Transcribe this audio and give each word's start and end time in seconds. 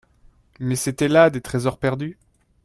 Mais 0.59 0.75
c'etaient 0.75 1.07
là 1.07 1.29
des 1.29 1.41
tresors 1.41 1.77
perdus. 1.77 2.17